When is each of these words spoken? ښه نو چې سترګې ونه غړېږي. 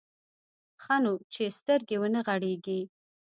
ښه 0.83 0.95
نو 1.03 1.13
چې 1.33 1.43
سترګې 1.57 1.97
ونه 1.99 2.21
غړېږي. 2.27 2.81